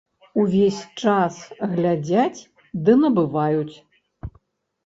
Увесь 0.43 0.79
час 1.01 1.35
глядзяць 1.73 2.41
ды 2.87 2.91
набываюць. 3.03 3.75